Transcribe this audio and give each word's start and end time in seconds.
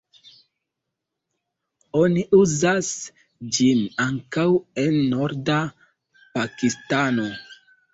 Oni 1.99 2.25
uzas 2.39 2.91
ĝin 3.59 3.85
ankaŭ 4.09 4.49
en 4.89 5.01
norda 5.17 5.63
Pakistano. 6.37 7.33